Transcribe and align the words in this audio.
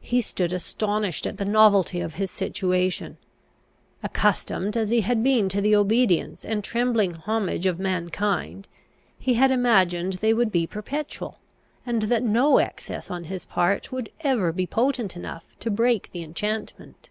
He 0.00 0.20
stood 0.20 0.52
astonished 0.52 1.28
at 1.28 1.36
the 1.36 1.44
novelty 1.44 2.00
of 2.00 2.14
his 2.14 2.32
situation. 2.32 3.18
Accustomed 4.02 4.76
as 4.76 4.90
he 4.90 5.02
had 5.02 5.22
been 5.22 5.48
to 5.48 5.60
the 5.60 5.76
obedience 5.76 6.44
and 6.44 6.64
trembling 6.64 7.14
homage 7.14 7.66
of 7.66 7.78
mankind, 7.78 8.66
he 9.16 9.34
had 9.34 9.52
imagined 9.52 10.14
they 10.14 10.34
would 10.34 10.50
be 10.50 10.66
perpetual, 10.66 11.38
and 11.86 12.02
that 12.02 12.24
no 12.24 12.58
excess 12.58 13.12
on 13.12 13.22
his 13.30 13.46
part 13.46 13.92
would 13.92 14.10
ever 14.22 14.50
be 14.50 14.66
potent 14.66 15.14
enough 15.16 15.44
to 15.60 15.70
break 15.70 16.10
the 16.10 16.24
enchantment. 16.24 17.08